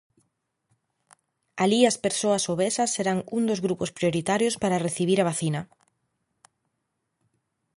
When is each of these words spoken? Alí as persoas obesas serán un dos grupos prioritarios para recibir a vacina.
Alí 1.63 1.79
as 1.91 1.97
persoas 2.05 2.43
obesas 2.53 2.93
serán 2.95 3.17
un 3.37 3.43
dos 3.49 3.63
grupos 3.65 3.93
prioritarios 3.97 4.55
para 4.61 4.81
recibir 4.87 5.17
a 5.19 5.27
vacina. 5.31 5.61